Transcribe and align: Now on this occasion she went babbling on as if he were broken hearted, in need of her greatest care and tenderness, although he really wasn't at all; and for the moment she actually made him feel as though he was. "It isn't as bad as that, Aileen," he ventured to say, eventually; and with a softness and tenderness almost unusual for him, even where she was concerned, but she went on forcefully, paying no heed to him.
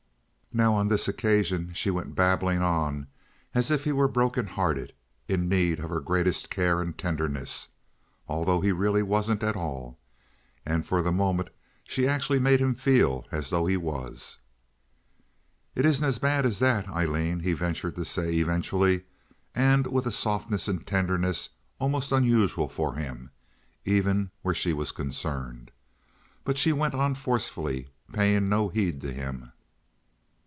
Now 0.53 0.73
on 0.73 0.89
this 0.89 1.07
occasion 1.07 1.71
she 1.73 1.89
went 1.89 2.13
babbling 2.13 2.61
on 2.61 3.07
as 3.55 3.71
if 3.71 3.85
he 3.85 3.93
were 3.93 4.09
broken 4.09 4.47
hearted, 4.47 4.91
in 5.25 5.47
need 5.47 5.79
of 5.79 5.89
her 5.89 6.01
greatest 6.01 6.49
care 6.49 6.81
and 6.81 6.97
tenderness, 6.97 7.69
although 8.27 8.59
he 8.59 8.73
really 8.73 9.01
wasn't 9.01 9.43
at 9.43 9.55
all; 9.55 9.97
and 10.65 10.85
for 10.85 11.01
the 11.01 11.11
moment 11.13 11.51
she 11.85 12.05
actually 12.05 12.37
made 12.37 12.59
him 12.59 12.75
feel 12.75 13.25
as 13.31 13.49
though 13.49 13.65
he 13.65 13.77
was. 13.77 14.39
"It 15.73 15.85
isn't 15.85 16.03
as 16.03 16.19
bad 16.19 16.45
as 16.45 16.59
that, 16.59 16.85
Aileen," 16.89 17.39
he 17.39 17.53
ventured 17.53 17.95
to 17.95 18.03
say, 18.03 18.33
eventually; 18.33 19.05
and 19.55 19.87
with 19.87 20.05
a 20.05 20.11
softness 20.11 20.67
and 20.67 20.85
tenderness 20.85 21.47
almost 21.79 22.11
unusual 22.11 22.67
for 22.67 22.95
him, 22.95 23.31
even 23.85 24.31
where 24.41 24.53
she 24.53 24.73
was 24.73 24.91
concerned, 24.91 25.71
but 26.43 26.57
she 26.57 26.73
went 26.73 26.93
on 26.93 27.15
forcefully, 27.15 27.87
paying 28.11 28.49
no 28.49 28.67
heed 28.67 28.99
to 28.99 29.13
him. 29.13 29.53